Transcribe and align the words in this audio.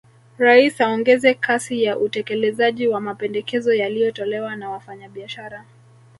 Rais 0.37 0.81
aongeze 0.81 1.33
kasi 1.33 1.83
ya 1.83 1.97
utekelezaji 1.99 2.87
wa 2.87 3.01
mapendekezo 3.01 3.73
yaliyotolewa 3.73 4.55
na 4.55 4.69
Wafanyabiashara 4.69 5.65